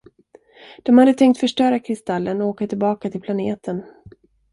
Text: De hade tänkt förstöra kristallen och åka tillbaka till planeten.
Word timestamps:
De 0.83 0.97
hade 0.97 1.13
tänkt 1.13 1.39
förstöra 1.39 1.79
kristallen 1.79 2.41
och 2.41 2.47
åka 2.47 2.67
tillbaka 2.67 3.09
till 3.09 3.21
planeten. 3.21 3.83